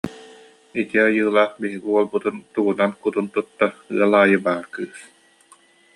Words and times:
Ити 0.81 0.97
айылаах 1.07 1.51
биһиги 1.61 1.87
уолбутун 1.91 2.35
тугунан 2.53 2.91
кутун 3.01 3.27
тутта, 3.33 3.67
ыал 3.93 4.13
аайы 4.21 4.37
баар 4.45 4.65
кыыс 4.73 4.95